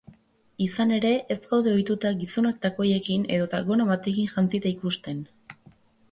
Izan 0.65 0.91
ere, 0.95 1.09
ez 1.33 1.37
gaude 1.49 1.73
ohituta 1.73 2.11
gizonak 2.23 2.57
takoiekin 2.63 3.25
edota 3.35 3.59
gona 3.67 3.85
batekin 3.91 4.31
jantzita 4.31 4.69
ikusten. 4.71 5.21